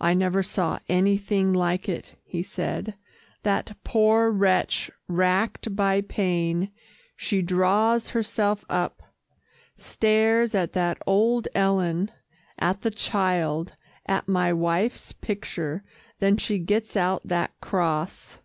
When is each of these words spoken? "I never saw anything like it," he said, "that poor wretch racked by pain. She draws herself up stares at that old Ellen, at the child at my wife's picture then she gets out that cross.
"I 0.00 0.14
never 0.14 0.42
saw 0.42 0.80
anything 0.88 1.52
like 1.52 1.88
it," 1.88 2.16
he 2.24 2.42
said, 2.42 2.96
"that 3.44 3.76
poor 3.84 4.28
wretch 4.32 4.90
racked 5.06 5.76
by 5.76 6.00
pain. 6.00 6.72
She 7.14 7.40
draws 7.40 8.08
herself 8.08 8.64
up 8.68 9.14
stares 9.76 10.56
at 10.56 10.72
that 10.72 10.98
old 11.06 11.46
Ellen, 11.54 12.10
at 12.58 12.80
the 12.82 12.90
child 12.90 13.76
at 14.06 14.26
my 14.26 14.52
wife's 14.52 15.12
picture 15.12 15.84
then 16.18 16.36
she 16.36 16.58
gets 16.58 16.96
out 16.96 17.22
that 17.28 17.52
cross. 17.60 18.38